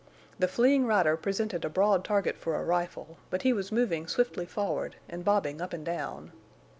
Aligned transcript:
The 0.39 0.47
fleeing 0.47 0.87
rider 0.87 1.15
presented 1.15 1.63
a 1.63 1.69
broad 1.69 2.03
target 2.03 2.35
for 2.35 2.55
a 2.55 2.63
rifle, 2.63 3.17
but 3.29 3.43
he 3.43 3.53
was 3.53 3.71
moving 3.71 4.07
swiftly 4.07 4.47
forward 4.47 4.95
and 5.07 5.23
bobbing 5.23 5.61
up 5.61 5.73
and 5.73 5.85
down. 5.85 6.31